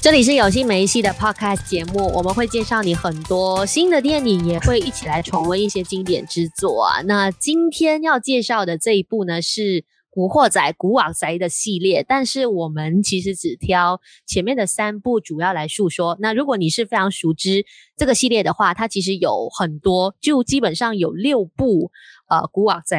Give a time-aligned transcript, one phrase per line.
[0.00, 7.02] 这里是有戏没戏的 Podcast 节目，我们会介绍你很多新的电影，也会一起来重温一些经典之作啊。
[7.02, 9.60] 那今天要介绍的这一部呢，是
[10.08, 16.16] 《古惑仔》《古往仔》的系列，但是我们其实只挑前面的三部主要来述说。
[16.20, 21.90] 那如果你是非常熟知这个系列的话，它其实有很多，就基本上有六部
[22.28, 22.96] 呃《古往仔》。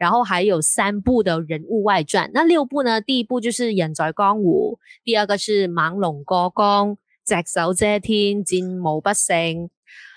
[0.00, 3.02] 然后还有三部的人物外传，那六部呢？
[3.02, 6.88] 第一部就是《人在江湖》，第二个是《猛龙过江》，
[7.44, 9.36] 《只手遮天》，《战无不胜》，《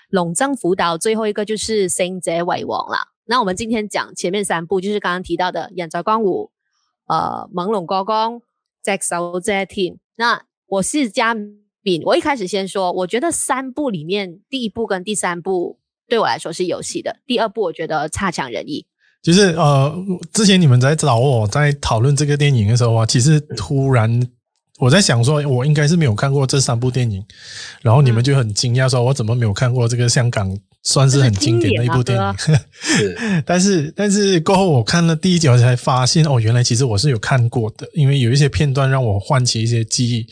[0.08, 3.08] 龙争虎斗》，最后一个就是《胜者为王》啦。
[3.26, 6.50] 那我们今天讲前面三部，就是刚刚提到的《人在江湖》，
[7.14, 8.40] 呃，《猛龙过江》，
[8.98, 9.92] 《只手遮天》。
[10.16, 11.36] 那我是嘉
[11.82, 18.86] 宾，我一开始先说，我觉得三部里面第一部跟第三部对我来说是有戏的，第二部我觉得差强人意。
[19.24, 19.90] 就是呃，
[20.34, 24.22] 之前你们在找我在讨论这个电影的时候啊，其实突然
[24.78, 27.24] 我在想说，我应该是没有看过这三部电影，
[27.80, 32.34] 然后你们就很惊讶说，我怎么没有看过这个香港算是很经典的一部电影？
[32.72, 40.22] 是，但是但是过后我看了第一集，我才发现哦，原来其实我是有看过的，因为有一些片段让我唤起一些记忆，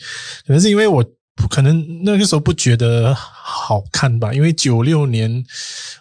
[0.45, 1.03] 可能是因为我。
[1.49, 5.43] 可能那个时候不觉得好看吧，因为九六年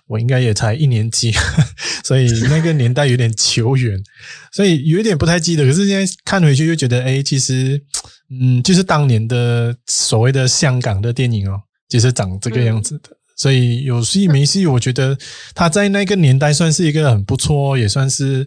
[0.06, 1.32] 我应该也才一年级，
[2.04, 3.98] 所以那个年代有点久远，
[4.52, 5.64] 所以有一点不太记得。
[5.64, 7.82] 可是现在看回去又觉得，哎，其实，
[8.30, 13.10] 嗯，就是当年的所谓的香港的电影哦，就是长这个样子的。
[13.10, 15.16] 嗯、所以有戏没戏，我觉得
[15.54, 18.46] 他在那个年代算是一个很不错，也算是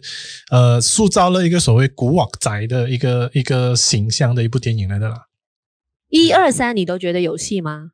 [0.50, 5.16] 呃塑造了一个所谓古惑仔的一个一个形象的一部电影来的啦。
[6.24, 7.90] 一二三，你都觉得有戏吗？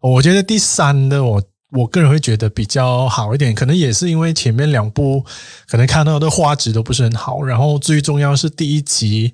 [0.00, 1.42] 我觉得第三的我，
[1.72, 5.24] 我个人会觉得比较好一点，可能也是因为前面两部
[5.66, 9.32] 可能看到的画质都不是很好，然后最重要是第一集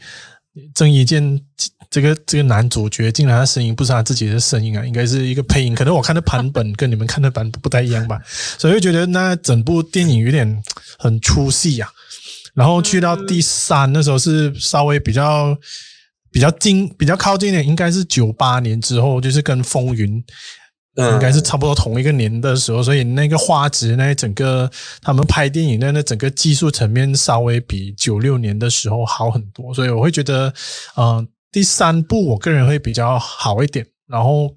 [0.74, 1.38] 郑伊健
[1.90, 8.18] 这个这个男主角，竟然他声音不是他自己的声音啊，应该是一个配音，可能我看的版本跟你们看的版本不太一样吧，
[8.58, 10.62] 所以觉得那整部电影有点
[10.98, 11.88] 很出戏呀。
[12.54, 15.54] 然后去到第三那时候是稍微比较。
[16.34, 20.20] 比较近、比较靠近的，应该是九八年之后，就是跟《风云》
[21.12, 24.68] 应该是差不多同一个年的时候，所以那个画质、那整个
[25.00, 30.52] 他们拍电影的那整个技术层面，稍微比九六年的时候好很多，所以我会觉得，
[30.96, 34.52] 嗯、呃，第三部我个人会比较好一点，然后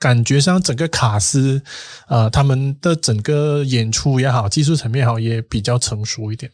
[0.00, 1.62] 感觉上整个卡斯，
[2.08, 6.50] 呃，他们的整个演出也好，技术层面也好，也比较成熟一点。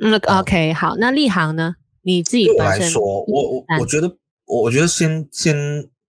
[0.00, 1.74] 嗯，OK，好，那立行呢？
[2.08, 4.10] 你自己对我来说，我我我觉得，
[4.46, 5.54] 我觉得先先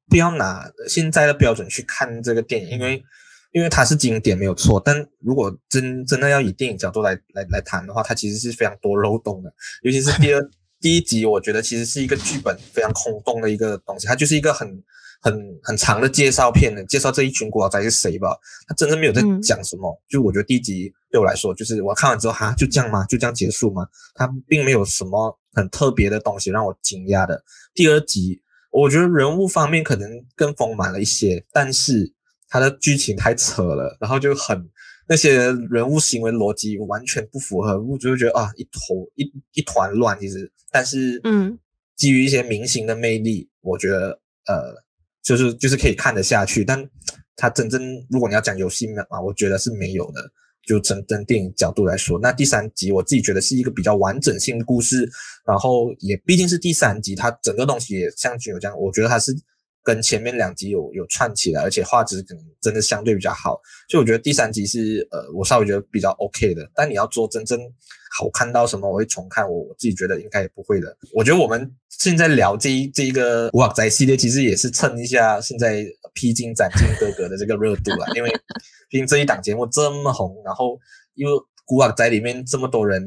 [0.10, 3.04] 不要拿现在的标准去看这个电影，因为
[3.52, 10.50] 因为它是经典没有错，但如果真真的要以电影角度来来来谈的话，它其实是非常多漏洞的，尤其是第二
[10.80, 14.82] 第一集，我觉得其实是一个剧本非常空洞的一个东西，它就是一个很。
[15.22, 18.34] 很很长的介绍片呢，介绍这一群古惑仔是谁吧？
[18.66, 19.92] 他真的没有在讲什么。
[19.92, 23.04] 嗯、就我觉得第一集对我来说，就是我看完之后，哈，就这样吗？
[23.04, 23.86] 就这样结束吗？
[24.16, 27.44] 他并没有什么很特别的东西让我惊讶的。
[27.74, 32.12] 第二集，我觉得人物方面可能更丰满了一些，但是
[32.48, 34.70] 他的剧情太扯了，然后就很
[35.08, 40.20] 那些人物行为逻辑完全不符合，我就会觉得啊，一头一一团乱。
[40.20, 41.60] 其实，但是嗯，
[41.96, 44.84] 基于一些明星的魅力，我觉得呃。
[45.22, 46.90] 就是就是可以看得下去，但
[47.36, 50.22] 它真正如果你要讲游戏嘛，我觉得是没有的。
[50.70, 55.10] 就从从电影角度来说，那第三集我自己觉得是一个比较完整性的故事，
[55.46, 59.36] 然后也毕竟是第三集，它整个东西也像君友这样，我觉得它是。
[59.90, 66.70] 跟前面两集有有串起来，而且画质可能真的相对比较好，所以我觉得第三集是呃，我稍微觉得比较 OK 的。
[66.76, 67.60] 但你要做真正
[68.16, 70.96] 好看到什么，我会重看，我我自己觉得应该也不会的。
[71.12, 75.84] 我觉得我们现在聊这一这一个古惑仔系列，其实也是蹭一下现在
[76.14, 78.30] 披荆斩棘哥哥的这个热度啊，因为
[78.90, 80.78] 毕竟这一档节目这么红，然后
[81.16, 81.34] 因为
[81.66, 83.04] 古惑仔里面这么多人，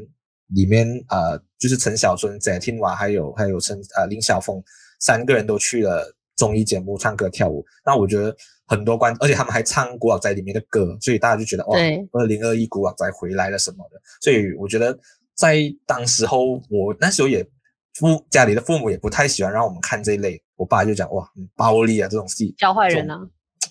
[0.52, 4.60] 里面呃就是陈小春、贾静雯还有还有陈呃林晓峰
[4.98, 6.12] 三个人都去了。
[6.42, 8.34] 综艺节目唱歌跳舞，那我觉得
[8.66, 11.78] 很多观，而且他们还唱古惑仔里面的歌，所以大家就觉得哇，
[12.10, 14.00] 二零二一古惑仔回来了什么的。
[14.20, 14.98] 所以我觉得
[15.36, 17.48] 在当时候，我那时候也
[17.94, 20.42] 父家里的父母也不太喜欢让我们看这一类。
[20.56, 23.20] 我爸就讲哇，很暴力啊这种戏，教坏人啊，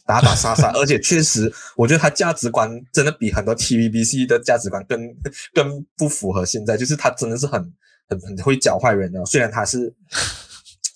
[0.06, 5.14] 打打杀杀，而且确实，我觉得他价值观真的比很多 TVBC 的价值观更
[5.54, 7.62] 更不符合现在，就是他真的是很
[8.08, 9.94] 很很会教坏人的，虽然他是。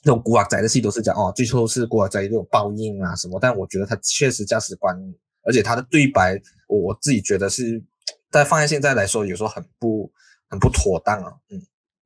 [0.05, 4.95] 这种古惑仔的戏都是讲哦，最后是古惑仔这种报应啊什么，但我觉得他确实价值观，
[5.43, 7.83] 而且他的对白，我我自己觉得是，
[8.29, 10.11] 在放在现在来说，有时候很不
[10.47, 11.59] 很不妥当啊，嗯。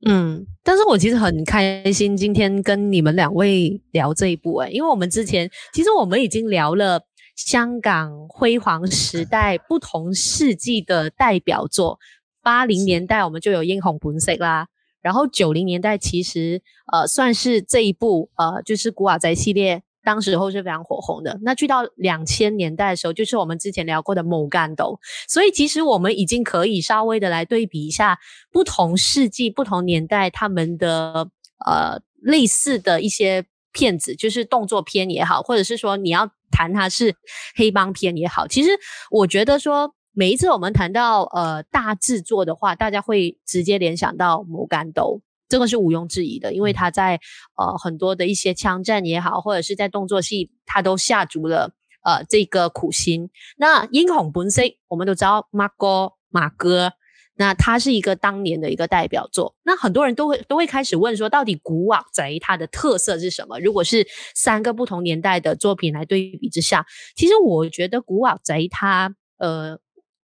[0.05, 7.01] 嗯，但是我其实很开心今天跟你们两位聊这一部诶，因为我们之前其实我们已经聊了
[7.35, 11.99] 香港辉煌时代不同世纪的代表作，
[12.41, 14.67] 八零年代我们就有《英雄本色》啦，
[15.01, 16.61] 然后九零年代其实
[16.91, 19.83] 呃算是这一部呃就是古惑仔系列。
[20.01, 21.37] 当时候是非常火红的。
[21.43, 24.97] 那去到两千年代的时候，就是我们之前聊过的《某干斗》。
[25.31, 28.17] 所以其实我们已经可以稍微的来对比一下
[28.49, 31.29] 不同世纪、不同年代他们的
[31.65, 37.13] 呃类似的一些片子，就是动作片也好，或者是说你要谈它是
[37.55, 38.47] 黑帮片也好。
[38.47, 38.69] 其实
[39.11, 45.05] 我觉得说每一次我们谈到呃大制作的话，大家会直接联想到《无间道》。
[45.47, 47.21] 这个是毋庸置疑的，因为他在
[47.55, 51.71] 呃很多的一些枪战也好，或者是在动作戏，他都下足了
[52.03, 53.29] 呃这个苦心。
[53.55, 56.91] 那英雄本色我们都知道马哥马哥，
[57.37, 59.55] 那他是一个当年的一个代表作。
[59.63, 63.57] 那很多人都会都会开始问说，到底古惑仔它的特色是什么？
[63.61, 64.05] 如果是
[64.35, 66.85] 三个不同年代的作品来对比之下，
[67.15, 69.79] 其实我觉得古惑仔它呃。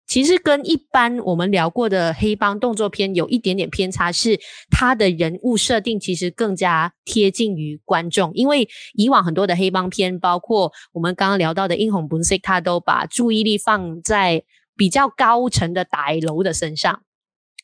[0.08, 8.32] 其实跟一般我们聊过的黑帮动作片有一点点偏差，是他的人物设定其实更加贴近于观众。
[8.36, 14.44] 因为以往很多的黑帮片，包括我们刚刚聊到的《英雄本色》，他都把注意力放在
[14.78, 17.02] 比较高层的大楼的身上。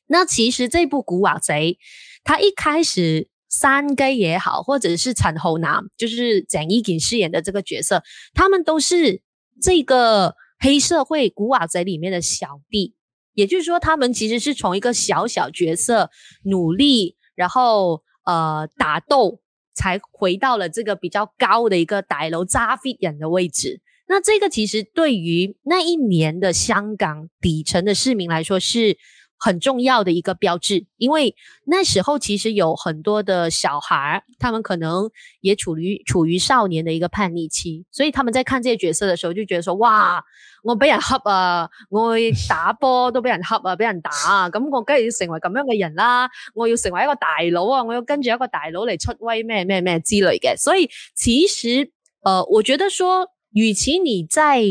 [0.07, 1.77] 那其实这部《古瓦贼》，
[2.23, 8.01] 他一开始三鸡也好，或者是陈浩南，就是蒋一锦饰演的这个角色，
[8.33, 9.21] 他们都是
[9.61, 10.35] 这个。
[10.61, 12.95] 黑社会古瓦仔里面的小弟，
[13.33, 16.09] 也就是说，他们其实是从一个小小角色
[16.43, 19.41] 努力，然后呃打斗，
[19.73, 23.81] 才回到了这个比较高的一个大佬揸 fit 人的位置。
[24.07, 28.97] 那这个其实对于那一年的香港底层的市民来说是。
[29.43, 31.35] 很重要的一个标志，因为
[31.65, 35.09] 那时候其实有很多的小孩，他们可能
[35.39, 40.23] 也处于处于少年的一个叛逆期，所以他们在看这些角色的时候，就觉得说：哇，
[40.61, 42.15] 我被人恰啊，我
[42.47, 50.55] 打波都被人恰啊，被人打啊，咁我梗系要成为咁样嘅人啦，我要成为一个大佬啊，我要跟住一个大佬嚟出威咩咩咩之类嘅。
[50.55, 51.91] 所以其实，
[52.21, 54.61] 呃，我觉得说，与其你在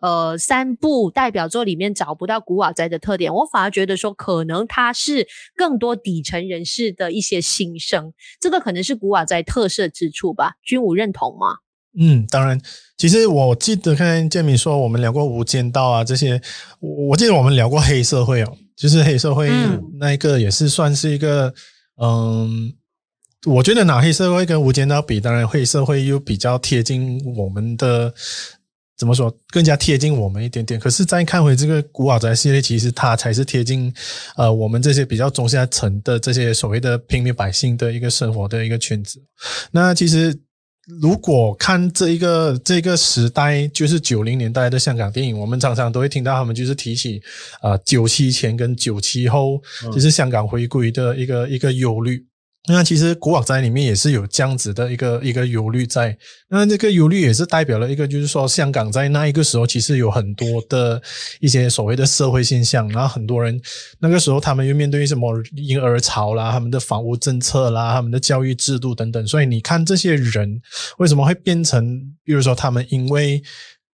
[0.00, 10.52] 呃，三部代表作里面找不到古瓦斋的特点，我反而觉得说，可能它是更多底层人士的一些心声，这个可能是古瓦斋特色之处吧。
[10.62, 11.58] 君武认同吗？
[11.98, 12.60] 嗯，当然。
[12.96, 16.40] 其实我记得看建明说，我们聊过《无间道》啊这些，
[16.80, 19.50] 我记得我们聊过黑社会哦，就是黑社会
[19.98, 21.52] 那一个也是算是一个，
[22.00, 22.74] 嗯，嗯，
[23.46, 28.14] 我觉得拿黑社会跟无间道比，当然黑社会又比较贴近我们的。
[28.98, 30.78] 怎么说更加贴近我们一点点？
[30.80, 33.94] 可是再看回这个古惑仔系列，其实它才是贴近
[34.36, 39.22] 呃我们这些比较中下层的这些所谓的平民百姓的一个生活的一个圈子。
[39.70, 40.36] 那其实
[41.00, 47.22] 如果看这一个这个时代，就是九零年代的香港电影，我们常常都会听到他们就是提起
[47.60, 49.62] 啊九七前跟九七后，
[49.92, 52.26] 就是香港回归的一个一个忧虑。
[52.70, 56.16] 那其实古惑仔里面也是有这样子的一个一个忧虑在，
[56.48, 61.00] 那这个忧虑也是代表了一个，就是说香港在那一个时候其实有很多的
[61.40, 63.58] 一些所谓的社会现象，然后很多人
[64.00, 70.60] 那个时候他们又面对什么婴儿潮啦、他们的房屋政策啦、他们的教育制度等等，所以你看这些人
[70.98, 73.42] 为什么会变成，比如说他们因为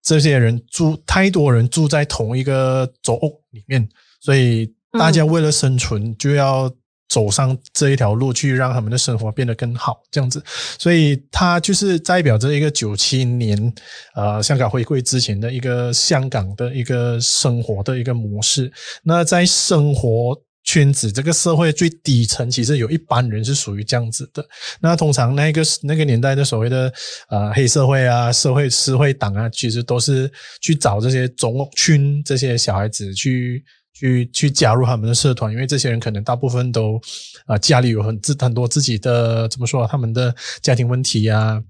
[0.02, 3.88] 这些人住太多人住在同一个组屋里面，
[4.20, 6.74] 所以大家为了生存就要。
[7.08, 10.42] 走上这一条路去，让他们的生活变得更好，这样子，
[10.78, 13.72] 所以它就是代表着一个九七年，
[14.16, 18.72] 呃，香港回归之前的一个香港的一个生活的一个模式。
[19.02, 20.34] 那在生活
[20.64, 24.44] 圈子这个社会最底层，其实有一班人是属于这样子的。
[24.80, 26.92] 那通常那个那个年代的所谓的
[27.28, 30.28] 呃黑社会啊、社会私会党啊，其实都是
[30.62, 33.62] 去找这些总区这些小孩子去。
[33.94, 37.00] 去去加入他们的社团，因为这些人可能大部分都
[37.46, 41.62] 啊、家里有很自很多自己的怎么说，他们的家庭问题啊、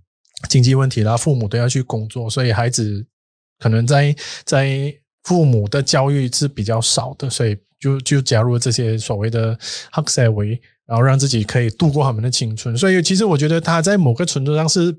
[0.48, 3.06] 经济问题啦，父母都要去工作，所以孩子
[3.58, 4.92] 可能在在
[5.24, 9.56] 父母的教育是比较少的，所以就就加入了这些所谓的
[9.92, 12.76] 黑社会，然后让自己可以度过他们的青春。
[12.76, 14.96] 所以其实我觉得他在某个程度上是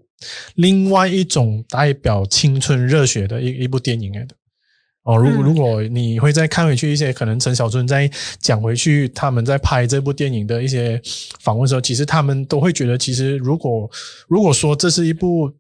[0.56, 4.36] 另外一种代表青春热血的一一部电影来的。
[5.06, 8.10] 哦，如果如果你会再看回去一些，可能陈小春在
[8.40, 11.00] 讲回去他们在拍这部电影的一些
[11.40, 13.90] 访问的时候，其实他们都会觉得，其实如果
[14.28, 15.52] 如果说这是一部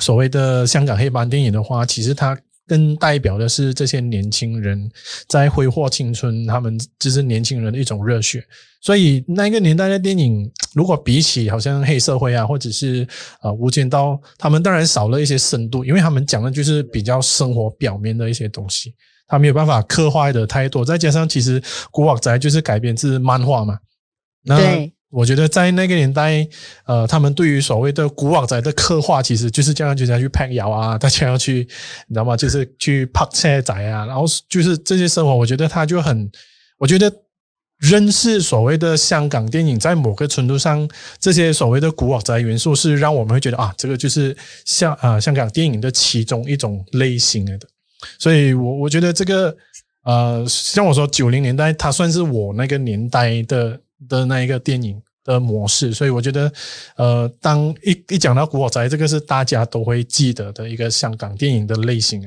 [0.00, 4.90] 所谓的香港黑帮电影的话，其实它更代表的是这些年轻人
[5.28, 8.44] 在挥霍青春，他们就是年轻人的一种热血。
[8.80, 13.06] 所以那个年代的电影，如果比起好像黑社会啊，或者是
[13.42, 18.94] 呃无间道，他们当然少了一些深度，因为他们讲的就是比较生活表面的一些东西，
[19.26, 20.84] 他没有办法刻画的太多。
[20.84, 23.78] 再加上其实《古惑仔》就是改编自漫画嘛，
[24.42, 24.90] 那。
[25.14, 26.44] 我觉得在那个年代，
[26.86, 31.66] 呃，他们对于所谓的古惑仔的刻画，其实就是这样，就要去拍窑啊，大家要去，
[32.08, 32.36] 你知道吗？
[32.36, 36.28] 就是去拍车仔啊，然后就是这些生活，我觉得他就很，
[36.78, 37.12] 我觉得
[37.78, 40.88] 认识所谓的香港电影，在某个程度上，
[41.20, 47.68] 这些所谓的古惑仔元素是让我们会觉得啊，这个就是香啊香港电影的其中一种类型来的。
[48.18, 49.56] 所以我我觉得这个
[50.02, 53.80] 呃，像我说九零年代，它算是我那个年代的。
[54.08, 56.52] 的那一个电影的模式，所以我觉得，
[56.96, 62.22] 呃，当一一讲到古惑仔，这个是大家都会记得的一个香港电影的类型。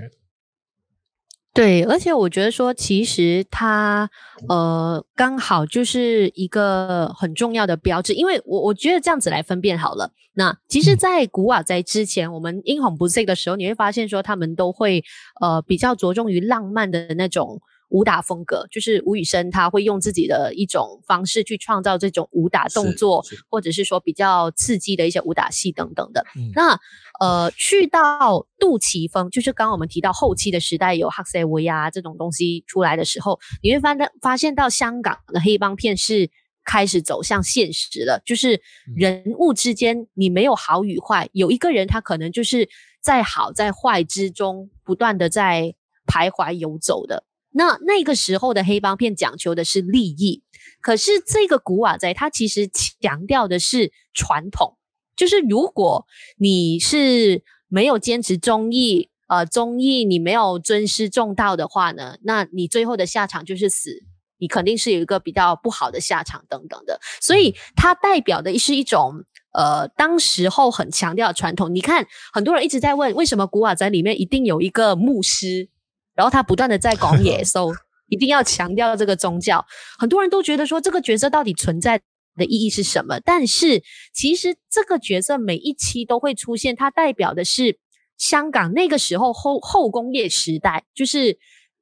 [1.53, 4.09] 对，而且我觉得说，其实它
[4.47, 10.11] 呃刚好就是一个很重要的标志，因为我我觉得这样子来分辨好了。
[10.33, 15.03] 那其实，在古惑仔之前，我们英雄不息的时候，你会发现说，他们都会
[15.41, 17.59] 呃比较着重于浪漫的那种。
[17.89, 26.25] 武打风格就是吴宇森，他会用自己的一种方式去创造这种武打动作，或者是说比较刺激的一些武打戏等等的。
[26.35, 26.79] 嗯、那
[27.19, 36.29] 呃，去到杜琪峰，就是刚刚我们提到后期的时代有黑社会啊这种东西出来的时候，你会发现发现到香港的黑帮片是
[36.65, 38.61] 开始走向现实了，就是
[38.95, 42.69] 人物之间你没有好与坏，有一个人他可能就是
[43.01, 45.73] 在好在坏之中不断的在
[46.05, 47.23] 徘徊游走的。
[47.57, 50.43] 那那个时候的黑帮片讲求的是利益，
[50.79, 52.69] 可是这个古瓦仔它其实
[53.01, 54.77] 强调的是传统，
[55.15, 56.05] 就是如果
[56.37, 64.03] 你是没有坚持忠义，呃，忠义你没有尊师重道的话呢，那你最后的下场就是死，
[64.37, 71.73] 你肯定是有一个比较不好的下场等等的，所以它代表的是一种呃，当时候很强调传统。
[71.73, 75.69] 你看，很多人一直在问，为什么古瓦仔里面一定有一个牧师？
[76.17, 77.71] 然后他不断的在讲野兽，
[78.09, 79.63] 一定要强调这个宗教。
[79.99, 82.01] 很多人都觉得说这个角色到底存在
[82.35, 83.19] 的意义是什么？
[83.19, 83.83] 但是
[84.13, 87.77] 其实这个角色每一期都会出现，它代表的是
[88.17, 91.37] 香港那个时候后后工业时代，就是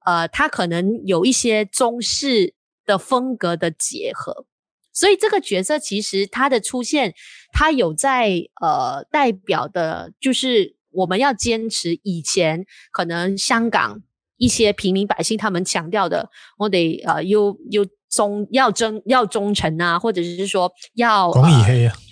[0.05, 2.53] 呃，它可能有一些中式
[2.85, 4.45] 的风格的结合。
[4.91, 7.13] 所以这个角色其实它的出现，
[7.51, 14.01] 它有在呃代表的，就是我们要坚持以前可能香港。
[14.37, 21.41] 一些平民百姓，他们强调的，我得呃，有有忠要忠要忠诚啊，或者是说要就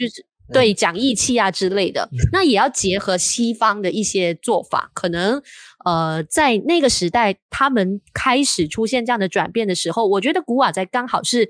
[0.07, 2.17] 是对讲义气啊之类的，嗯。
[2.31, 5.41] 那也要结合西方的一些做法，可能
[5.85, 11.49] 呃，在那个时代，他们开始出现这样的转变的时候，我觉得古瓦在刚好是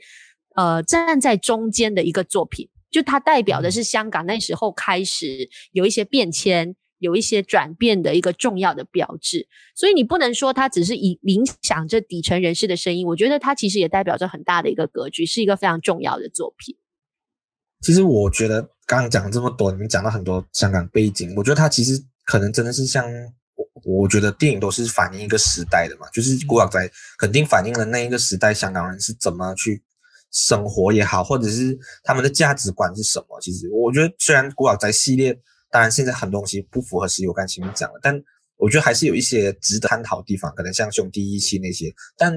[0.55, 6.75] 呃站在中间的一个作品，就它代表的是香港那时候开始有一些变迁。
[7.03, 9.45] 有一些转变的一个重要的标志，
[9.75, 13.05] 所以你不能说它只是影影响着底层人士的声音。
[13.05, 16.77] 我觉得它其实也代表着很大的一个格局，是一个非常重要的作品。
[17.81, 23.05] 其实我觉得刚刚讲了这么多，你们讲到很多香港背景，我觉得它其实可能真的是像
[23.55, 29.83] 我，我觉得电影都是反映一个时代的嘛，就是古惑仔肯定反映了那一个时代香港人是怎么去
[30.31, 33.41] 生活也好，或者是他们的价值观是什么。
[33.41, 35.37] 其实我觉得虽然古惑仔系列。
[35.73, 38.13] 当然，现在很多东西不符合实际，我刚才前面讲了，但
[38.57, 41.91] 我觉得还是有一些值得探讨的地方，可能像兄弟义气那些。
[42.15, 42.31] 但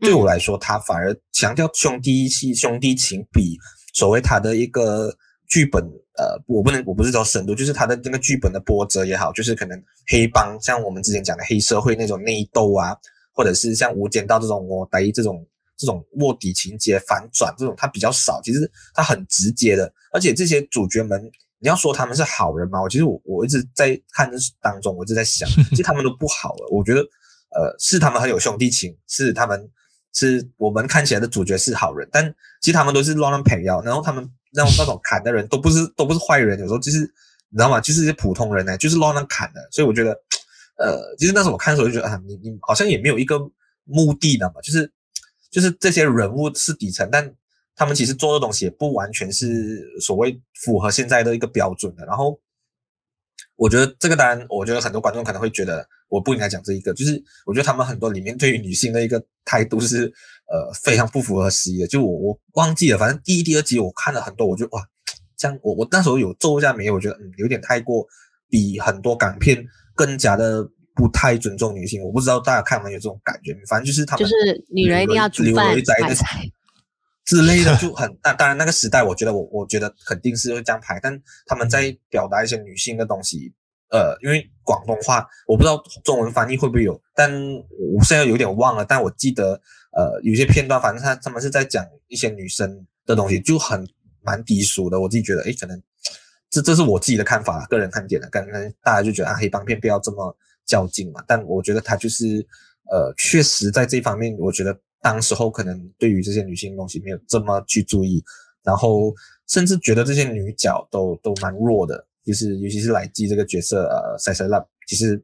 [0.00, 3.56] 对我来说，他反而强调兄弟义气、兄弟情，比
[3.94, 5.16] 所谓他的一个
[5.48, 5.80] 剧本，
[6.18, 12.96] 呃，我不能，我不是说深度，就是他的那个剧本的波折也好，就是可能黑帮，像我们之前讲的黑社会那种内斗啊，
[13.32, 18.40] 或者是像无间道这种卧底这种这种卧底情节反转这种，它比较少。
[18.42, 21.30] 其实它很直接的，而且这些主角们。
[21.62, 22.80] 你要说他们是好人吗？
[22.80, 26.66] 我其实我我一直在看的当中，我一直在想，其实他们都不好了。
[26.70, 27.00] 我觉得，
[27.50, 29.70] 呃，是他们很有兄弟情，是他们
[30.14, 37.00] 是我们看起来的主角是好人，但其实他们都是乱乱赔药，然后他们那种那种 砍的人都不是都不是坏人，有时候就是
[37.50, 37.78] 你知道吗？
[37.78, 39.60] 就是一些普通人呢，就是乱乱砍的。
[39.70, 40.12] 所以我觉得，
[40.78, 43.38] 呃，其实那时候我看的时候就觉得啊，你你好像也没有一个
[43.84, 44.90] 目的的嘛，就是
[45.50, 47.34] 就是这些人物是底层，但。
[47.80, 52.04] 他们其实做的东西也不完全是所谓符合现在的一个标准的。
[52.04, 52.38] 然后，
[53.56, 61.86] 我觉得这个当然，我觉得很多观众可能会觉得我不应该讲这一个，就是我觉得他们很多里面对于女性的一个态度是呃非常不符合时宜的。
[61.86, 64.86] 就我我忘记了，反正第一、第二集我看了很多，我就哇，
[65.38, 68.06] 这样我我那时候有皱一下眉，我觉得嗯有点太过，
[68.50, 70.62] 比很多港片更加的
[70.94, 72.02] 不太尊重女性。
[72.02, 75.82] 我不知道大家看没有这种感觉，反正就是他们就是女人一定要煮饭买
[76.12, 76.26] 菜
[77.24, 83.54] 之类的，就很 当当然那个时代，我觉得我我觉得肯定是会这样拍，但他们在表达一些女性的东西。
[83.92, 87.28] 呃，因为广东话我不知道中文翻译会不会有，但
[87.96, 89.60] 我现在有点忘了，但我记得
[89.90, 93.84] 呃有些片段，反正他他们是在讲一些女生的东西，就很
[94.22, 95.00] 蛮低俗的。
[95.00, 95.82] 我自己觉得，诶，可能
[96.48, 101.20] 这这是我自己的看法，个人看点的，可能大家就觉得啊，黑帮片不要这么较劲嘛。
[101.26, 102.46] 但我觉得他就是
[102.92, 108.22] 呃，确实在这方面，我觉得当时候可能对于这些女性的东西没有这么去注意，
[108.62, 109.14] 然后
[109.48, 112.06] 甚至觉得这些女角都都蛮弱的。
[112.22, 115.20] 就是，尤其是来基这个角色，呃，Sister Love，其实，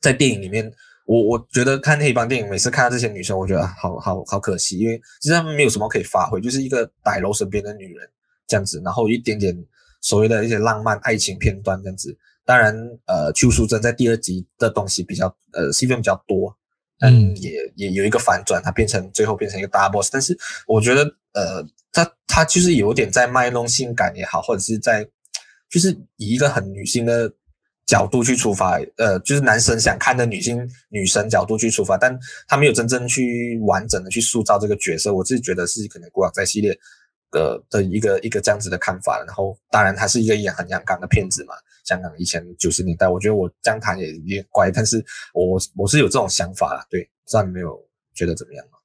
[0.00, 0.72] 在电影里面，
[1.04, 8.08] 我我觉得看黑帮电影，每次看到这些女生，我觉得好好好可惜，因为其实她们没有什么可以发挥，就是一个歹楼身边的女人
[8.48, 9.54] 这样子，然后一点点
[10.00, 12.16] 所谓的一些浪漫爱情片段这样子。
[12.44, 12.74] 当然，
[13.06, 16.56] 呃，邱淑贞在第二集的东西比较，呃，戏份比较多，
[17.02, 21.02] 嗯，也也有一个反转，他变成最后变成一个大 boss，但是我觉得，
[21.34, 25.06] 呃，他他就是有点在卖弄性感也好，或者是在。
[25.72, 27.32] 就是以一个很女性的
[27.86, 32.14] 角度去出发，呃，就是男生想看的女性女神角度去出发，但
[32.46, 35.14] 他没有真正去完整的去塑造这个角色。
[35.14, 36.78] 我自己觉得是可能古惑仔系列
[37.30, 39.18] 的的一个一个这样子的看法。
[39.26, 41.54] 然后，当然它是一个也很阳刚的片子嘛。
[41.84, 46.86] 香港以前九十年代，我觉得我这样谈也有点怪，但是我我是有这种想法啦。
[46.90, 47.78] 对，不知道你没有
[48.14, 48.78] 觉得怎么样吗？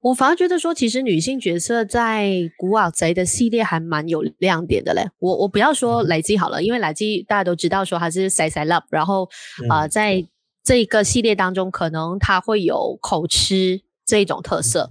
[0.00, 5.08] 我反而觉得说，其实女性角色在古惑仔的系列还蛮有亮点的嘞。
[5.18, 9.24] 我我不要说莱基好了，因为莱基大家都知道说他是塞塞 love，然后
[9.70, 10.22] 啊、呃，在
[10.62, 14.90] 这个系列当中，可能他会有口吃这一种特色，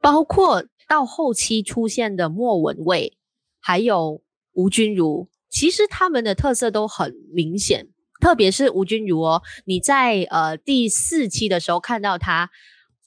[0.00, 3.18] 包括到后期出现的莫文蔚，
[3.60, 4.22] 还有
[4.54, 7.88] 吴君如，其实他们的特色都很明显，
[8.20, 12.50] 特别是吴君如哦，你在呃第四期的时候看到他。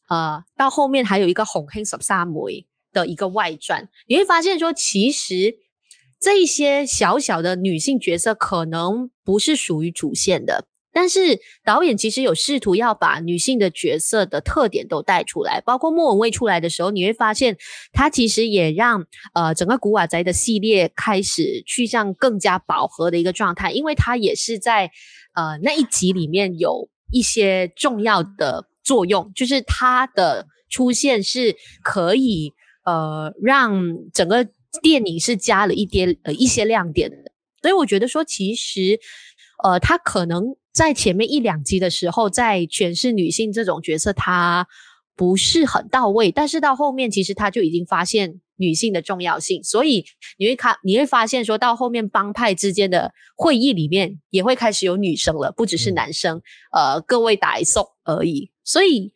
[0.09, 2.33] 呃，到后面还有一个《红黑十三梅》
[2.91, 5.55] 的一个外传，你会发现说，其实
[6.19, 17.57] 这一些小小的女性角色可能不是属于主线的，但是导演其实有试图要把女性的角色的特点都带出来，包括莫文蔚出来的时候，你会发现
[17.91, 24.91] 她其实也让呃整个古瓦宅的系列开始趋向更加饱和的一个状态，因为她也是在
[25.33, 28.67] 呃那一集里面有一些重要的。
[28.83, 32.51] 作用就是它的出现是可以
[32.83, 33.71] 呃让
[34.11, 34.43] 整个
[34.81, 38.99] 电影是加了一点呃一些亮点的，所以我觉得说其实
[39.63, 44.67] 呃他可能在前面一两集的时候在诠释女性这种角色她
[45.15, 50.05] 不是很到位，但是到后面其实她就已经发现女性的重要性，所以
[50.37, 56.37] 你会看你会发现说到后面帮派之间的会议里面也会开始有女生了，不只是男生，
[56.71, 58.51] 嗯、呃各位打一送而已。
[58.63, 59.11] 所以，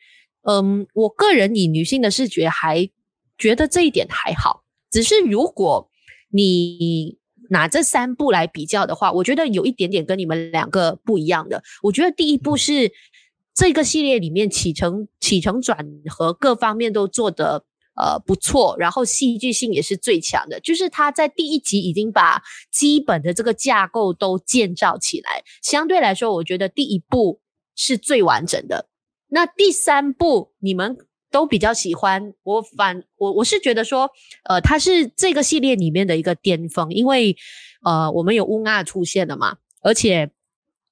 [0.47, 2.89] 嗯，我个人以女性的视觉还
[3.37, 4.63] 觉得这一点还好。
[4.91, 5.89] 只是如果
[6.29, 7.17] 你
[7.49, 11.63] 拿这三部来比较的话，我觉得有一点点跟你们两个不一样的。
[11.83, 12.91] 我觉得第一部是
[13.53, 15.77] 这个系列里面起承起承转
[16.09, 17.63] 合各方面都做得
[17.95, 20.59] 呃不错，然后戏剧性也是最强的。
[20.59, 27.39] 就是他在第一集已经把基本的这个架构都建造起来，相对来说，我觉得第一部
[27.75, 28.89] 是最完整的。
[29.27, 30.97] 那第三部你们
[31.35, 34.09] 都比较喜欢，我反我我是觉得说，
[34.47, 37.35] 呃，它是这个系列里面的一个巅峰，因为
[37.83, 40.31] 呃，我们有乌鸦出现了嘛，而且。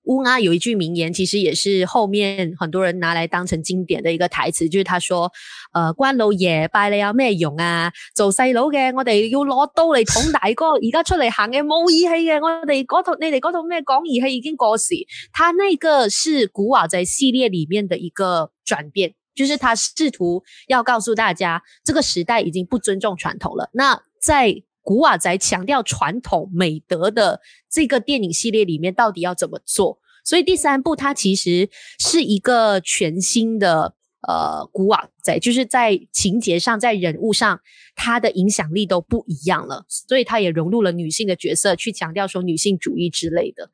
[0.06, 5.32] 乌鸦有一句名言，其实也是后面很多人拿来当成经典的一个台词，就是他说
[5.72, 7.90] ：“呃，关老爷拜你有咩用啊？
[8.14, 14.94] 做细佬嘅，我哋要攞刀嚟捅大哥，而家出嚟行嘅冇义气嘅，我哋嗰套你哋嗰套咩讲义气已经过时。”
[15.32, 23.70] 他那个是古惑仔系列里面的一个转变，就是他试图要告诉大家，这个时代已经不尊重传统了。
[23.74, 30.00] 那在古瓦仔强调传统美德的这个电影系列里面，到底要怎么做？
[30.26, 31.70] 所以第三部它其实
[32.00, 33.94] 是一个全新的
[34.28, 37.60] 呃古瓦仔，就是在情节上、在人物上，
[37.96, 39.86] 它的影响力都不一样了。
[39.90, 43.70] 所以它也融入了女性的角色，去强调说女性主义之类的。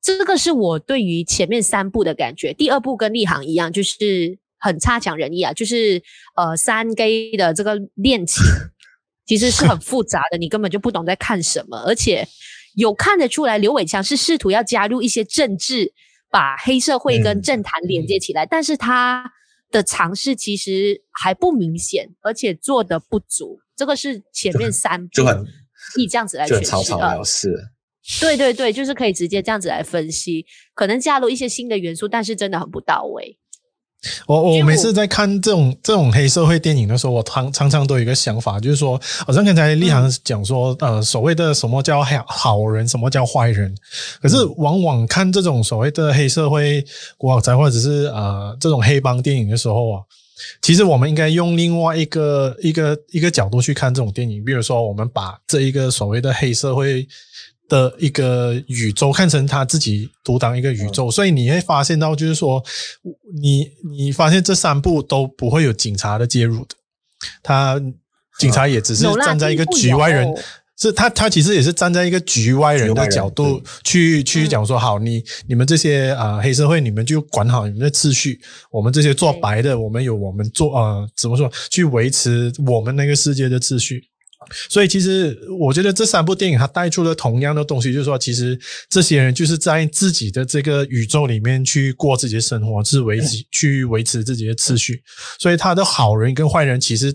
[0.00, 2.52] 这个是我对于前面三部的感觉。
[2.52, 6.02] 第二部跟立行一样，就是很差强人意啊，就是
[6.36, 8.42] 呃三 Gay 的这个恋情。
[9.26, 12.28] 其实是很复杂的，你根本就不懂在看什么，而且
[12.74, 15.94] 有看得出来，刘伟强是试图要加入一些政治，
[16.30, 19.24] 把黑社会跟政坛连接起来，嗯、但是他
[19.70, 23.58] 的尝试其实还不明显，而且做的不足。
[23.74, 25.42] 这个是前面三就很
[25.96, 27.48] 以这样子来诠释，就草草了事。
[28.20, 33.38] 对对对，就是可以直接这样子来分析，可能加入一些新的元素，但是真的很不到位。
[34.26, 43.74] 我我每次在看这种这种黑社会电影的时候，我常常常都有一个想法，就是说，好像刚才立航讲说，呃，所谓的什么叫好好人，什么叫坏人，
[44.20, 46.84] 可是往往看这种所谓的黑社会
[47.16, 50.02] 古惑仔或者是呃这种黑帮电影的时候啊，
[50.60, 57.06] 其实我们应该用另外一个一个一个角度去看这种电影，比如说，我们把这一个所谓的黑社会。
[57.74, 62.62] 的一个宇宙看成他自己独当一个宇宙，所以你会发现到，就是说，
[63.42, 66.76] 你你发现这三部都不会有警察的介入的，
[67.42, 67.82] 他
[68.38, 70.24] 警察也只是站在一个局外人，
[70.78, 84.04] 是他他其实也是站在一个局外人的角度去去讲说，好，你你们这些啊黑社会，你们就管好你们的秩序，我们这些做白的，我们有我们做啊怎么说去维持我们那个世界的秩序。
[84.68, 95.02] 所以，其实我觉得这三部电影它带出了同样的东西，就是说，其实这些人就是在自己的这个宇宙里面去过自己的生活，是维持去维持自己的秩序。
[95.38, 97.14] 所以，他的好人跟坏人其实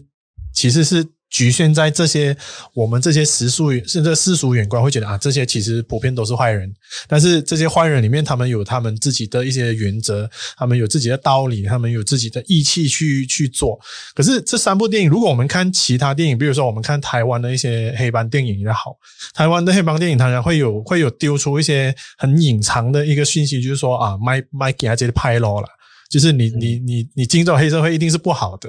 [0.53, 1.05] 其实是。
[1.29, 2.35] 局限在这些，
[2.73, 6.73] 我们这些世俗甚至世俗眼光会觉得啊，这些其实普遍都是坏人。
[7.07, 13.79] 但是这些坏人里面，他们有他们自己的一些原则，他们有自己的道理，他们有自己的义气去去做。
[14.15, 18.97] 可是这三部电影，如果我们看其他电影，比如说我们看台湾的一些黑帮电影也好，
[19.33, 25.67] 台湾的黑帮电影当然会有会有丢出一些很隐藏的一个讯息，就是说啊，卖卖给他这些拍咯了，
[26.09, 28.67] 就是你你你你进入黑社会一定是不好的，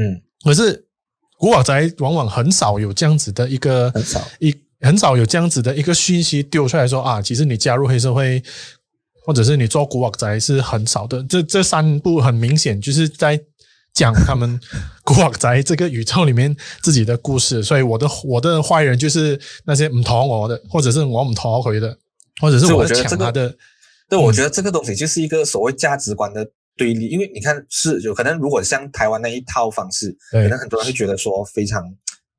[0.00, 0.85] 嗯，可是。
[1.38, 8.42] 古惑仔往往很少有这样子的一个很少一很少有这样子的一个讯息丢出来说啊，其实你加入黑社会，
[9.24, 11.22] 或者是你做古惑仔是很少的。
[11.24, 13.40] 这这三部很明显就是在
[13.94, 14.60] 讲他们
[15.04, 17.62] 古惑仔这个宇宙里面自己的故事。
[17.62, 21.96] 所以我的我的坏人就是那些唔讨我的，或者是我唔讨回的，
[22.40, 23.54] 或者是我抢他的。
[24.08, 26.46] 对，我觉得这个东西就是一个所谓价值观的。
[26.76, 31.82] 对立，因为你看是有可能，如果像台湾那一套方式，可能很多人会觉得说非常，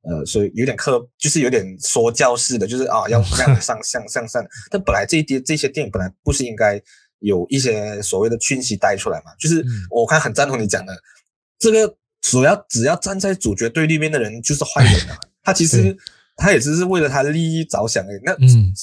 [0.02, 4.44] 呃，所以有点刻，就是有点说教式的，就是啊，要这样上向向上。
[4.70, 6.80] 但本来这一些这些电影本来不是应该
[7.18, 9.32] 有一些所谓的讯息带出来嘛？
[9.40, 10.96] 就是我看很赞同你讲的，
[11.58, 15.96] 这个主要只要站在主角对立面的人就是坏人啊，他其实
[16.36, 18.20] 他也只是为了他的利益着想而已。
[18.22, 18.36] 那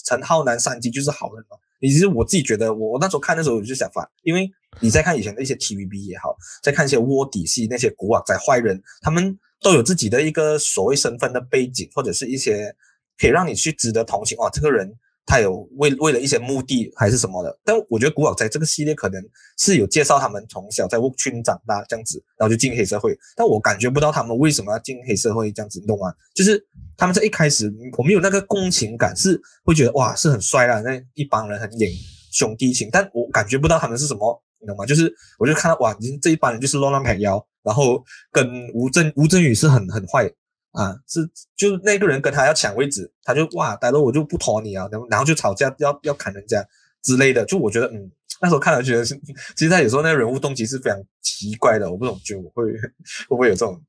[0.06, 1.56] 陈浩南上集就是好人嘛？
[1.82, 4.50] 其实我自己觉得，我我那时候看的时候我就想法，因为。
[4.82, 12.76] 你在看以前的一些 TVB 也好，在看一些卧底戏，那些古惑仔坏人，他们都有自己的一个所谓身份的背景，或者是一些
[13.18, 14.38] 可以让你去值得同情。
[14.38, 14.94] 哦，这个人
[15.26, 17.60] 他有为为了一些目的还是什么的。
[17.64, 19.22] 但我觉得古惑仔这个系列可能
[19.58, 23.18] 是有介绍他们从小在屋村长大这样子，然后就进黑社会。
[23.36, 26.14] 但我感觉不到他们为什么要进黑社会这样子，你懂吗？
[26.34, 26.64] 就是
[26.96, 31.92] 他们在一开始我没有那个共情感，是会觉得哇是很帅啦，那一帮人很演
[32.32, 34.42] 兄弟情，但我感觉不到他们是什么。
[34.62, 34.86] 你懂吗？
[34.86, 40.28] 就是，我就看到哇，这一帮人就是乱乱拍腰，然后跟吴镇吴镇宇是很很坏
[40.76, 46.64] 啊，是就那个人跟他要抢位置，他就哇，待会我就不拖你啊，然后然后就吵架，要要砍人家
[47.02, 47.44] 之类的。
[47.46, 48.12] 就我觉得，嗯，
[48.42, 49.16] 那时候看了觉得是，
[49.56, 52.64] 其实他有时候那个人物动机是非常奇怪的，我不懂，觉得我会
[53.28, 53.82] 会不会有这种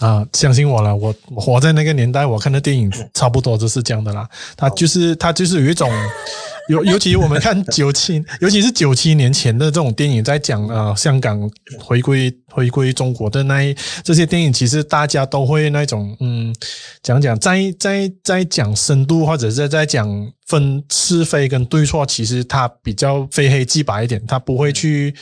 [0.00, 0.26] 啊？
[0.32, 4.28] 相信我了，我活在那个年代，我看的电影差不多就是这样的啦。
[4.56, 5.90] 他就是他就是有一种。
[6.70, 16.54] 尤尤其我们看九七， 尤其是九七年前的这种电影，在讲呃香港回归回归中国的那一这些电影，其实大家都会那种嗯
[17.02, 20.08] 讲讲在在在讲深度，或者是在讲
[20.46, 25.12] 分是非跟对错，其实他比较非黑即白一点，他不会去，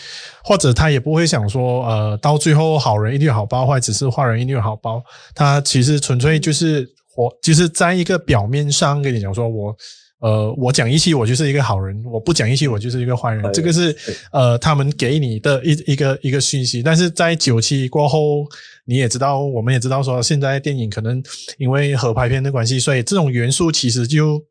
[0.44, 5.02] 或者他也不会想说呃到最后好人一定有好报，或者是坏人一定有好报，
[5.34, 9.74] 他其实纯粹就是我就是在一个表面上跟你讲说我。
[10.20, 13.52] 呃，我讲义气，我就是一个好人；我不讲义气，我就是一个坏人。
[13.52, 13.96] 这个是
[14.32, 16.82] 呃，他们给你的一一个一个讯息。
[16.82, 18.44] 但是在九七过后，
[18.84, 21.22] 你也知道，我们也知道说，现在电影可能
[21.56, 24.42] 因为合拍片的关系，所以这种元素其实就。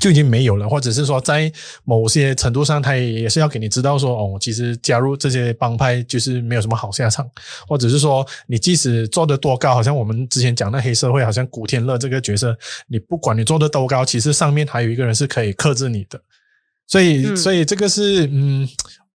[0.00, 1.52] 就已经没有了，或者是说，在
[1.84, 7.28] 某些程度上，他也是要给你知道说，哦，其实加入这些帮派就是没有什么好下场，
[7.68, 12.56] 或者是说，你即使做得多高，好像我们之前讲的黑社会，好像古天乐这个角色，
[12.88, 16.20] 你不管你做得多高，其实上面还有一个人是可以克制你的，
[16.86, 18.68] 所以，所以这个是，嗯。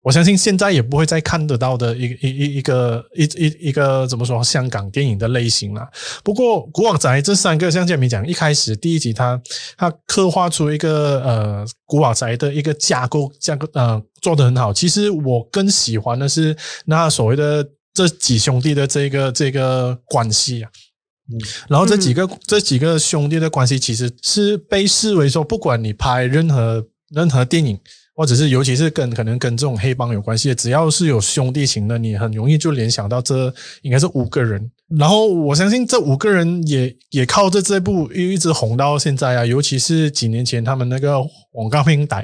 [0.07, 5.85] 我相信现在也不会再看得到的一个一一一个一一一个怎么说香港电影的类型了。
[6.23, 9.41] 不过古惑仔这三个，像建明讲，一开始第一集他
[9.75, 14.71] 他刻画出一个呃古惑仔的一个架构架构呃做得很好。
[14.71, 20.71] 其实我更喜欢的是那所谓的这几兄弟的这个这个关系啊。
[21.29, 21.35] 嗯
[21.67, 27.77] 然后这几个、嗯、这几个兄弟的关系，其实是被视为说，不管你拍任何任何电影，
[28.17, 33.53] 或者是尤其是跟可能跟这种黑帮有关系的，只要是有兄弟情的，你很容易就联想到这
[33.83, 34.71] 应该是五个人。
[34.97, 42.15] 然后我相信这五个人也也靠着这部又一直红到现在啊，尤其是几年前他们那个黄金兄弟，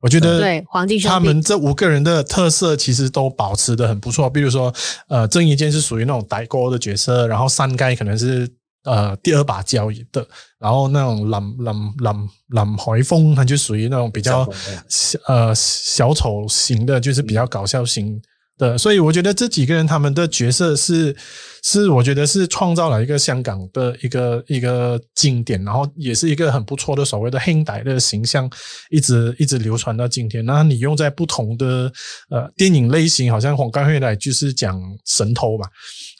[0.00, 4.30] 我觉得对黄金兄他们这五个人的特色其实都保持的很不错。
[4.30, 4.72] 比如说，
[5.08, 8.48] 呃，郑伊健是属于那种歹哥的角色，然后三盖可能是
[8.84, 10.26] 呃第二把交椅的，
[10.58, 14.48] 然后那种林林林林海风，它就属于那种比较
[14.88, 18.20] 小呃小丑型的，就是比较搞笑型。
[18.60, 21.16] 的，所以我觉得这几个人他们的角色是
[21.62, 28.48] 是，我觉得是创造了一个香港的一个一个经典，然后也是一个很不错的所谓的黑带的形象，
[28.90, 30.44] 一直一直流传到今天。
[30.44, 31.90] 那你用在不同的
[32.28, 35.66] 呃电影类型，好像黄金兄弟就是讲神偷嘛，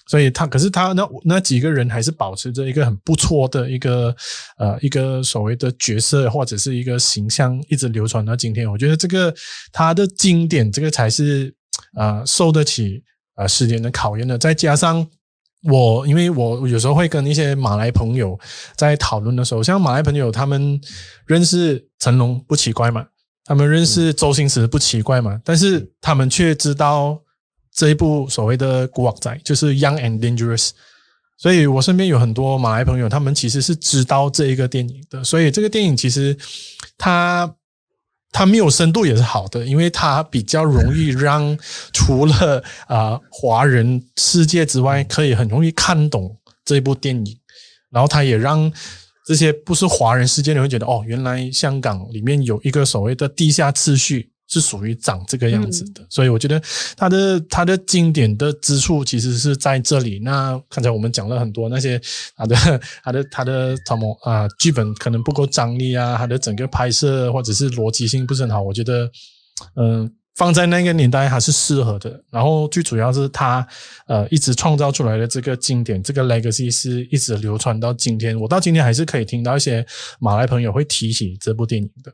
[0.09, 4.16] 所以他可是他那那几个人还是保持着一个很不错的一个
[4.59, 8.70] 呃一个所谓的角色或者是一个形象，一直流传到今天。
[8.70, 9.35] 我觉得这个
[9.72, 11.55] 他的经典，这个才是。
[11.97, 13.03] 呃，受得起
[13.35, 15.07] 呃时间的考验的，再加上
[15.65, 18.39] 我，因为我有时候会跟一些马来朋友
[18.77, 20.81] 在讨论的时候，像马来朋友他们
[21.27, 23.07] 认识成龙不奇怪嘛，
[23.45, 27.21] 他们认识周星驰不奇怪嘛，但是他们却知道
[27.75, 30.71] 这一部所谓的古惑仔就是 Young and Dangerous，
[31.37, 36.37] 所以我身边有很多马来朋友，他们其实是知道这一个电影的，所以这个电影其实
[36.97, 37.53] 它。
[38.33, 41.59] 它没有深度也是好的，因为它比较容易让
[41.93, 47.37] 除了啊、华人世界之外，可以很容易看懂这部电影。
[47.90, 48.71] 然后它也让
[49.27, 54.31] 这些不是华人世界的人会觉得，哦，原来香港里面有一个所谓的地下秩序。
[54.51, 56.61] 是属于长这个样子的，所以我觉得
[56.97, 60.19] 它的它的经典的之处其实是在这里。
[60.19, 62.01] 那刚才我们讲了很多那些
[62.37, 62.57] 它的
[63.05, 68.61] 它的它的什么啊剧本可能不够张力啊，它的整个拍摄或者是逻辑性不是很好。
[68.61, 69.09] 我觉得
[69.77, 72.21] 嗯、呃、放在那个年代还是适合的。
[72.29, 73.65] 然后最主要是它
[74.09, 78.37] 呃一直创造出来的这个经典这个 legacy 是一直流传到今天。
[78.37, 79.87] 我到今天还是可以听到一些
[80.19, 82.13] 马来朋友会提起这部电影的。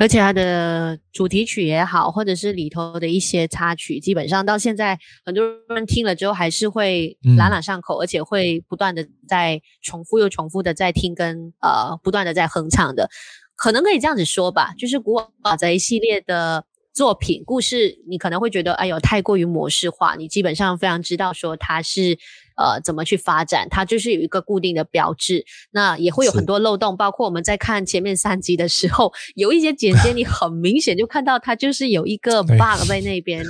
[0.00, 13.10] 而且它的主题曲也好，或者是里头的一些插曲，基本上到现在很多人听了之后还是会朗朗上口，嗯、而且会不断的在重复又重复的在听跟呃不断的在哼唱的，
[13.56, 22.18] 可能可以这样子说吧，就是古惑仔一系列的作品故事，你可能会觉得哎呦太过于模式化，你基本上非常知道说它是。
[22.60, 23.66] 呃，怎么去发展？
[23.70, 26.94] 它就是有一个固定的标志，那也会有很多漏洞。
[26.94, 33.42] 包括我们在看前面三集的时候，有一些剪接，你很明显就看到它就是有一个 bug 在那边。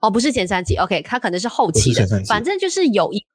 [0.00, 3.26] 哦，不是前三集，OK，它可能是后期的，反正就是有一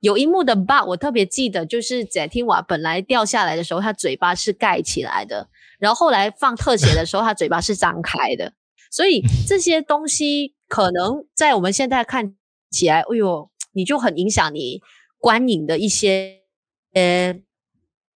[0.00, 5.48] 有一幕的 bug，我特别记得，就是贾天瓦本来掉下来的时候，他嘴巴是盖起来的，
[5.80, 8.52] 然后后来放特写的时候，他嘴巴是张开的，
[8.90, 12.34] 所以这些东西可能在我们现在看
[12.70, 13.50] 起来，哎呦。
[13.72, 14.80] 你就很影响你
[15.18, 16.40] 观影的一些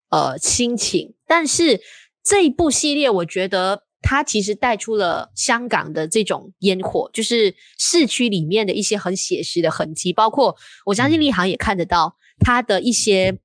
[0.10, 1.82] 呃心情，但是
[2.24, 13.40] 这一部系列，我觉得它其实带出了香港的这种烟火，就是市区里面的一些很写实的痕迹，包括我相信立行也看得到它的一些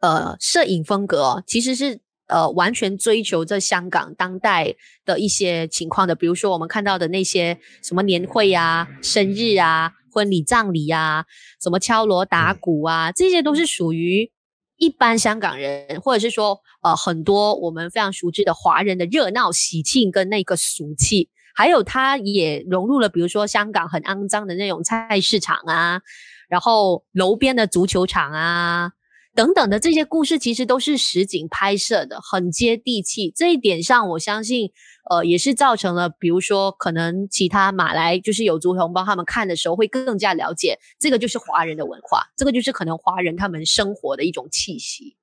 [0.00, 9.92] 呃摄影风格哦，其实是呃完全追求着香港当代的一些情况的，比如说我们看到的那些什么年会啊、生日啊。
[10.14, 11.24] 婚礼、葬礼呀、啊，
[11.60, 14.30] 什么敲锣打鼓啊，这些都是属于
[14.76, 26.00] 一般香港人，或者是说，呃，很多我们非常熟知的华人的热闹喜庆跟那个俗气，还有它也融入了，比如说香港很肮脏的那种菜市场啊，
[26.48, 28.92] 然后楼边的足球场啊。
[29.36, 33.32] 等等的这些故事，其实都是实景拍摄的，很接地气。
[33.34, 34.70] 这一点上，我相信，
[35.10, 45.16] 呃，也是造成了，比如说，可能其他马来就是有族同胞他们看的时候，会更加了解这个就是华人的文化，这个就是可能华人他们生活的一种气息。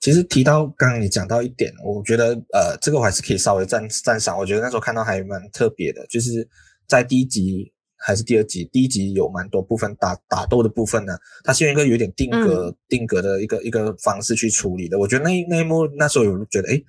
[0.00, 4.36] 其实提到刚刚你讲到一点，我觉得，呃，这个我还是可以稍微赞赞赏。
[4.38, 6.48] 我觉得那时候看到还蛮特别的，就是
[6.86, 7.72] 在第一集。
[7.98, 14.98] 还是第二集，第一集有蛮多部分打打斗的部分呢，它是用一个有点定格、嗯、定格的一个一个方式去处理的。
[14.98, 16.84] 我觉得那一那一幕那时候有觉得，诶，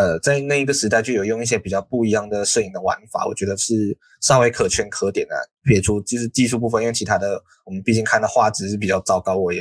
[0.00, 5.34] 呃，在那一个时代就有用一些比较不一样的摄影的玩法，我觉得是稍微可圈可点的。
[5.64, 9.60] 撇除就是技术部分，因为其他的我们毕竟看的画质是比较糟糕，我也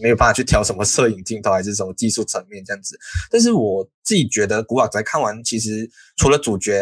[0.00, 2.98] 没有办法去调什么摄影镜头还是什么技术层面这样子。
[3.30, 6.80] 但是我自己觉得，古惑仔看完，其实除了主角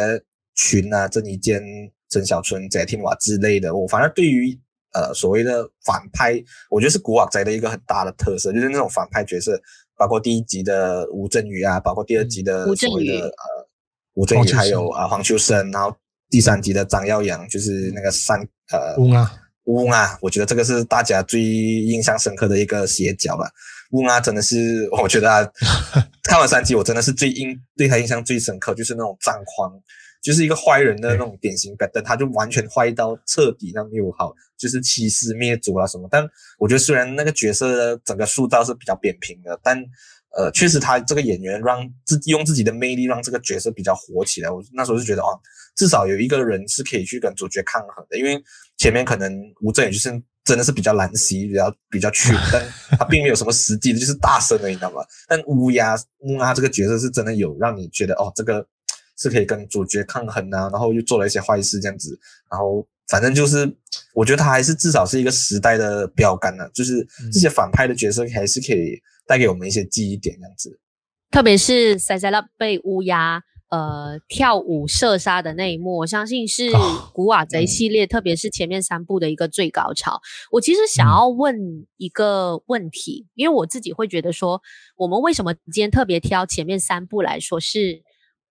[0.55, 1.61] 群啊，郑伊健。
[2.09, 4.57] 曾小春、翟天华之类的，我反而对于
[4.92, 9.61] 呃所谓的反派，我觉得是古惑仔的一个很大的特色，就是那种反派角色，
[9.96, 13.68] 包括第一集的吴镇宇啊，包括第二集的所谓的呃
[14.14, 15.94] 吴镇宇，还有啊黄秋生，然后
[16.30, 18.38] 第三集的张耀扬，就是那个三
[18.72, 19.30] 呃乌鸦。
[19.64, 23.50] 乌鸦，我觉得这个是大家最印象深刻的一个邪角了。
[23.90, 25.50] 乌鸦真的是， 我觉得啊，
[26.22, 29.72] 看完三集，我真的是最印对他印象最深刻，就是那种张狂，
[30.22, 36.09] 就是一个坏人的那种典型版，但他就完全坏到彻底，那没有好，就是欺师灭祖啊什么。
[36.11, 36.26] 但
[36.59, 39.79] 我觉得虽然那个角色整个塑造是比较扁平的，但
[40.37, 44.50] 呃，确实他这个演员让自己用自己的魅力让这个角色比较火起来。
[44.50, 45.38] 我那时候就觉得哦，
[45.76, 48.42] 至少有一个人是可以去跟主角抗衡的，因为
[48.76, 50.22] 前面可能吴镇宇就是。
[50.46, 52.64] 真的是比较蓝兮，比较比较缺， 但
[52.96, 55.02] 他并没有什么实际的，就是大声的，你知道吗？
[55.26, 58.64] 但乌鸦乌鸦这个角色是真的有让你觉得哦，这个
[59.16, 62.18] 是可以跟主角抗衡啊，然后又做了一些坏事这样子，
[62.50, 63.66] 然后反正就是
[64.14, 70.79] 我觉得他还是至少是一个时代的标杆呢、啊，就是这些反派的角色还是可以带给我们一些记忆点这样子，
[71.31, 73.42] 特别是塞塞拉被乌鸦。
[73.68, 76.70] 呃，跳舞射杀的那一幕，我相信是
[77.12, 80.20] 古瓦贼系列，哦嗯、特别是前面三部的一个最高潮。
[80.52, 84.62] 我其实想要问一个问题，嗯、因为我自己会觉得说，
[84.96, 87.59] 我们为什么今天特别挑前面三部来说？
[87.59, 88.05] 是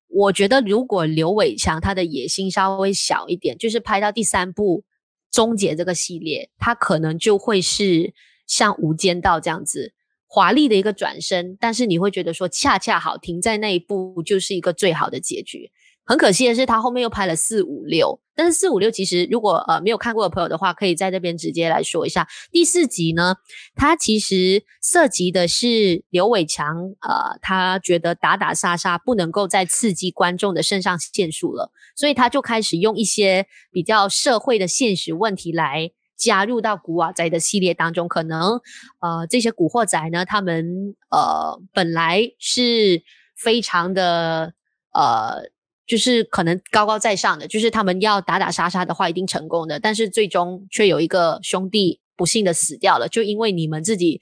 [0.08, 4.84] 我觉得如果刘伟强他的野心稍微小一点，就是拍到第三部
[5.32, 8.14] 终结这个系列，他可能就会是
[8.48, 9.94] 像《无间道》这样子。
[10.28, 15.72] 华丽的一个转身，但是你会觉得说，恰恰好停在那一步就是一个最好的结局。
[16.06, 22.28] 很可惜的是，他后面又拍了四五六，但是四五六其实如果呃没有看过的朋友的话，可以在这边直接来说一下。
[22.52, 23.36] 第四集呢，
[23.76, 35.92] 他其实涉及的是刘伟强，呃，他觉得打打杀杀不能够再刺激观众的肾上腺素了，所以他就开始用一些比较社会的现实问题来。
[36.18, 38.62] 加入到古惑仔的系列当中，可能
[39.02, 43.04] 呃这些古惑仔呢，他们呃本来是
[43.36, 44.54] 非常的
[44.94, 45.50] 呃，
[45.88, 54.20] 就是可能高高在上的，就是他们要打打杀杀的话一定成功的，但是最终却有一个兄弟不幸的死掉了，就因为你们自己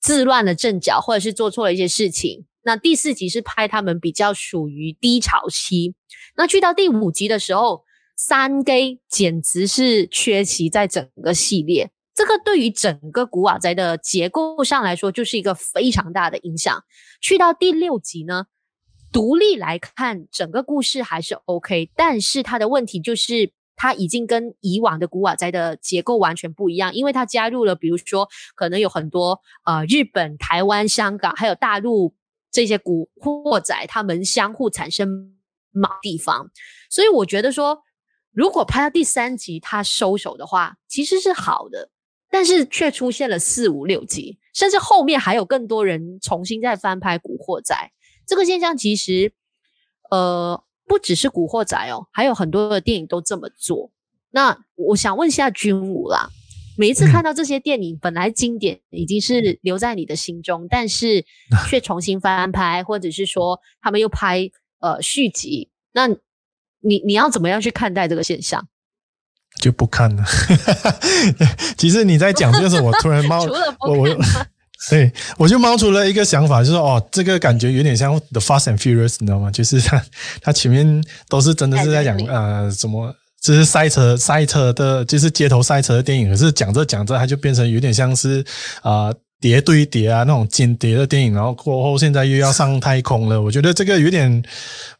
[0.00, 2.46] 自乱了阵脚，或者是做错了一些事情。
[2.62, 5.94] 那第四集是拍他们比较属于低潮期，
[6.36, 7.84] 那去到第五集的时候。
[8.18, 16.82] 三 G 简直是缺席在整个系列，这个对于整个古惑仔的结构上来说，就是一个非常大的影响。
[17.20, 18.46] 去到第六集呢，
[19.12, 32.14] 独立来看整个故事还是 OK，但是它的问题就是它已经跟以往的古惑仔的结构完全不一样，因为它加入了比如说可能有很多呃日本、台湾、香港还有大陆
[32.50, 35.36] 这些古惑仔，他们相互产生
[35.72, 36.50] 某地方，
[36.90, 37.82] 所以我觉得说。
[38.32, 41.88] 如果拍到第三集他收手的话，其实是好的，
[42.30, 47.74] 但是却出现了四五六集，甚至后面还有更多人重新再翻拍《古惑仔》
[48.26, 49.32] 这个现象，其实
[50.10, 53.90] 呃不只是《古惑仔》哦，还有很多的电影都这么做。
[54.30, 56.28] 那我想问一下君武啦，
[56.76, 61.24] 每一次看到这些电影，本来经典已经是留在你的心中，但是
[61.70, 66.08] 却重新翻拍，或者是说他们又拍呃续集，那。
[66.80, 68.68] 你你要怎么样去看待这个现象？
[69.60, 70.22] 就不看了。
[71.76, 73.42] 其实你在讲这个时候，我突然 冒，
[73.80, 74.08] 我我
[74.88, 79.50] 对我就冒出了一个想法，就是哦，这个感觉有点像《The Fast and Furious》，你知道吗？
[79.50, 80.02] 就是他
[80.40, 86.30] 他前面都是真的是在讲呃什么，就是赛车赛车的，就是街头赛车的电影。
[86.30, 88.44] 可是讲着讲着，它就变成有点像是
[88.82, 89.06] 啊。
[89.08, 94.42] 呃叠对叠啊，那种间谍的电影，然后过后现在又要上太空了，我觉得这个有点，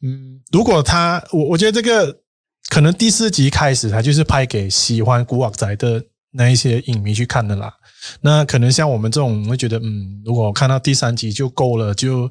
[0.03, 2.15] 嗯，如果他，我我觉得这个
[2.69, 7.73] 可能第四集开始，他就是拍给喜欢古惑仔的那一些影迷去看的啦。
[8.21, 12.31] 那可能像我们这种，会觉得，嗯，如果看到第三集就够了，就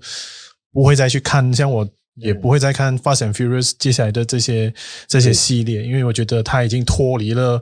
[0.72, 1.54] 不会再去看。
[1.54, 4.74] 像我也不会再看《Fast and Furious》接下来的这些
[5.08, 7.62] 这些系列，因为我觉得它已经脱离了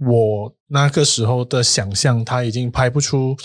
[0.00, 3.36] 我那个时候的想象，他已经拍不出。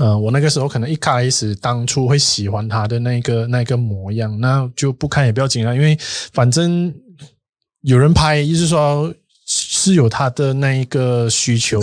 [0.00, 5.94] 呃，我那个时候可能一开始当初会喜欢他的那个那个模样，那就不看也不要紧了，因为
[6.32, 6.90] 反正
[7.82, 11.78] 有人拍，意思说是有他的那一个需求，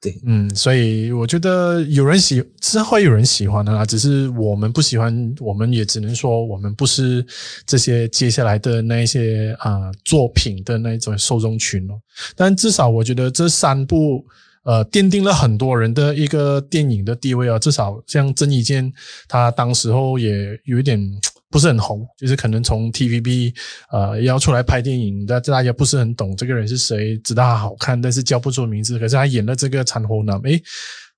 [0.00, 7.24] 对，嗯，所以我觉得有人喜是会有人喜欢的啦，只是我们不喜欢，我们也只能说我们不是
[7.66, 11.94] 这些接下来的那一些啊、作品的那种受众群哦。
[12.36, 14.24] 但至少我觉得这三部。
[14.64, 18.92] 呃，奠定了很多人的一个电影的地位啊，至少像郑伊健，
[19.26, 21.00] 他当时候也有一点
[21.50, 23.54] 不是很红，就是可能从 TVB
[23.90, 28.98] 呃要出来拍电影，大大家不是很懂这个人是谁，知道他好看，但是叫不出名字。
[28.98, 30.62] 可是他演了这个产后男，诶，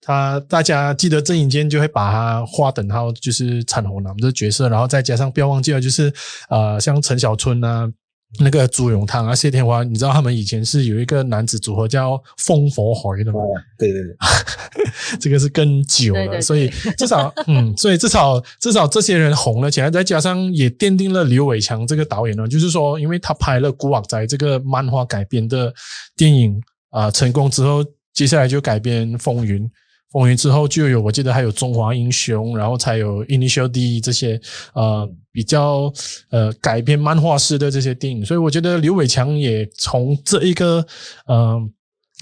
[0.00, 6.12] 他大家记得郑伊健就会把他划等号，就是产后男这角色，然后再加上不要忘记了，就是
[6.48, 7.90] 呃像陈小春啊。
[8.38, 13.40] 那个朱永棠啊，谢天华，你知道他们以前是有一个男子组合叫风佛海的吗？
[13.76, 14.16] 对对对，
[15.18, 25.74] 这个是更久了，对对对，所以至少， 嗯，所以至少至少这些人红了起来，再加上也奠定了刘伟强这个导演呢，就是说，因为他拍了《古惑仔》这个漫画改编的
[26.16, 26.60] 电影
[26.90, 29.64] 啊、呃，成功之后，接下来就改编《风云》。
[30.10, 34.40] 风云之后就有，我记得还有《中华英雄》，然后才有《Initial D》这些
[34.74, 35.92] 呃比较
[36.30, 40.84] 呃改编漫画式的这些电影，所以我觉得刘伟强也从这一个
[41.26, 41.60] 呃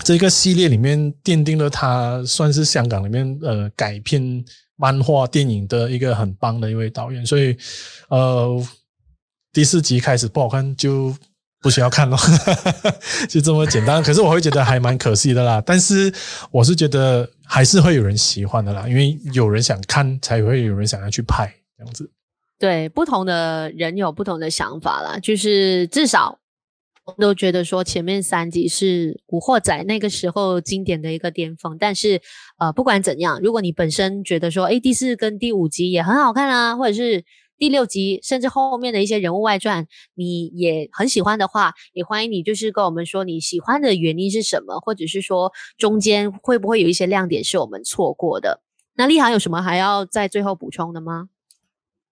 [0.05, 4.45] 这一个系列里面奠定了他算是香港里面呃改编
[4.77, 7.57] 漫画电影的一个很棒的一位导演，所以
[8.09, 8.63] 呃
[9.53, 11.15] 第四集开始不好看就。
[11.61, 12.17] 不需要看咯，
[13.29, 14.01] 就这么简单。
[14.03, 15.61] 可是我会觉得还蛮可惜的啦。
[15.67, 16.13] 但是
[16.53, 22.09] 我是觉得还是会有人喜欢的啦，因为有人想看，才会有人想要去拍这样子。
[22.61, 25.19] 对，不同的人有不同的想法啦。
[25.19, 26.39] 就是至少
[27.05, 31.77] 我都觉得说前面三集是《古惑仔》那个时候经典的一个巅峰。
[31.79, 32.21] 但是
[32.59, 37.25] 呃，不管怎样，如果你本身觉得说，诶，第四跟第五集也很好看啊，或者是。
[37.59, 48.63] 第六集，甚至后面的一些人物外传，你也很喜欢的话，也欢迎你就是跟我们说你喜欢的原因是什么，或者是说中间会不会有一些亮点是我们错过的？
[48.95, 51.29] 那立行有什么还要在最后补充的吗？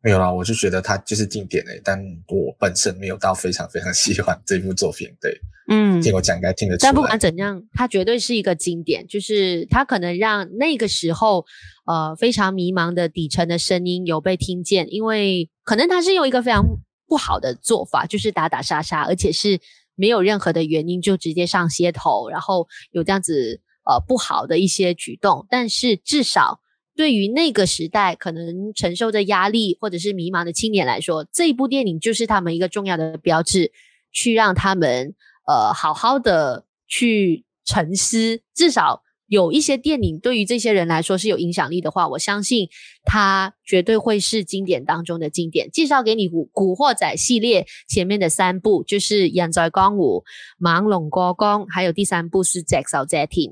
[0.06, 1.98] 没有啦，我就觉得它就是经典诶，但
[2.28, 5.08] 我本身没有到非常非常喜欢这部作品。
[5.20, 5.36] 对，
[5.68, 6.88] 嗯，听我讲应该听得出来。
[6.88, 11.44] 但不管怎样，它绝对是一个经典，就是它可能让那个时候
[11.86, 16.64] 呃非常迷茫的底层的声音有被听见，因为可能它是用一个非常
[17.08, 19.58] 不好的做法，就是打打杀杀，而且是
[19.96, 26.60] 没有任何的原因就直接上街头，然后有这样子呃不好的一些举动，但是至少。
[26.96, 33.70] 对于那个时代可能承受着压力或者是迷茫的青年来说，这一部电影就是他们一个重要的标志，
[34.10, 35.14] 去让他们
[35.46, 38.40] 呃好好的去沉思。
[38.54, 42.68] 至少有一些电影对于这些人来说是有影响力的话，我相信
[43.04, 45.70] 它绝对会是经典当中的经典。
[45.70, 50.24] 介绍给你古《古惑仔》系列前面的三部，就是《人在江湖》、
[50.64, 53.50] 《盲龙过江》，还有第三部是《只手遮天》。